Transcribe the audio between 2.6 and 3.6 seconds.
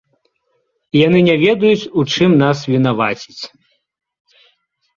вінаваціць.